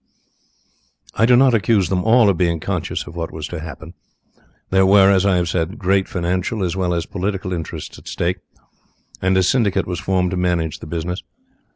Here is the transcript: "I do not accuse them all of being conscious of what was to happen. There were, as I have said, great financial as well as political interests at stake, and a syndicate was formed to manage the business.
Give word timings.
"I 1.13 1.27
do 1.27 1.35
not 1.35 1.53
accuse 1.53 1.89
them 1.89 2.03
all 2.03 2.27
of 2.27 2.35
being 2.35 2.59
conscious 2.59 3.05
of 3.05 3.15
what 3.15 3.29
was 3.31 3.47
to 3.49 3.59
happen. 3.59 3.93
There 4.71 4.83
were, 4.83 5.11
as 5.11 5.27
I 5.27 5.35
have 5.35 5.47
said, 5.47 5.77
great 5.77 6.07
financial 6.07 6.63
as 6.63 6.75
well 6.75 6.95
as 6.95 7.05
political 7.05 7.53
interests 7.53 7.99
at 7.99 8.07
stake, 8.07 8.39
and 9.21 9.37
a 9.37 9.43
syndicate 9.43 9.85
was 9.85 9.99
formed 9.99 10.31
to 10.31 10.37
manage 10.37 10.79
the 10.79 10.87
business. 10.87 11.21